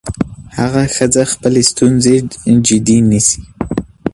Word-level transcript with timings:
هغه 0.57 0.83
ښځه 0.95 1.23
خپلې 1.33 1.61
ستونزې 1.71 2.15
جدي 2.67 2.97
نيسي. 3.09 3.41